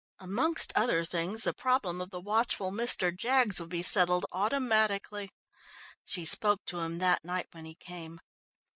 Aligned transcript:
Amongst 0.19 0.73
other 0.75 1.05
things, 1.05 1.43
the 1.43 1.53
problem 1.53 2.01
of 2.01 2.09
the 2.09 2.19
watchful 2.19 2.71
Mr. 2.71 3.15
Jaggs 3.15 3.59
would 3.61 3.69
be 3.69 3.83
settled 3.83 4.25
automatically. 4.31 5.29
She 6.03 6.25
spoke 6.25 6.65
to 6.65 6.79
him 6.79 6.97
that 6.97 7.23
night 7.23 7.45
when 7.51 7.65
he 7.65 7.75
came. 7.75 8.19